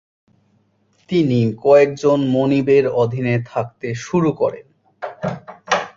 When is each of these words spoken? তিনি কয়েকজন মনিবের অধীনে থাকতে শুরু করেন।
তিনি 1.09 1.39
কয়েকজন 1.63 2.19
মনিবের 2.27 2.85
অধীনে 3.01 3.35
থাকতে 3.45 3.87
শুরু 3.95 4.29
করেন। 4.31 4.65